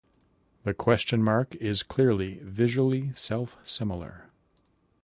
The 0.63 0.73
question 0.73 1.21
mark 1.21 1.53
is 1.57 1.83
clearly 1.83 2.39
visually 2.43 3.11
self-similar. 3.13 4.31